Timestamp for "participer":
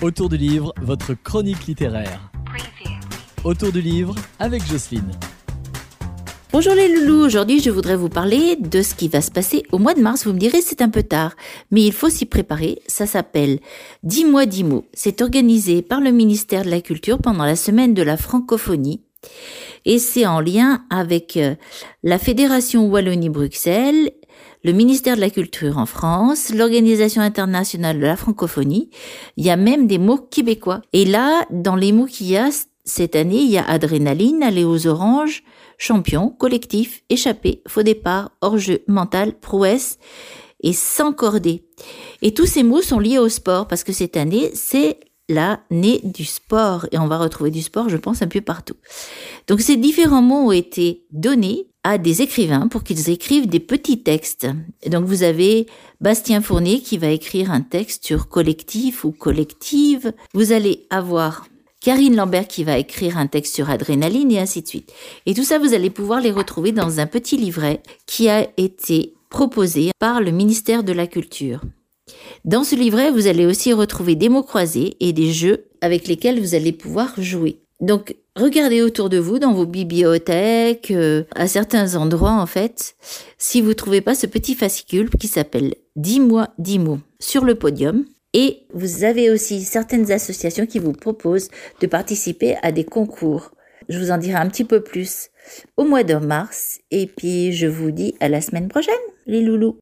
91.86-92.56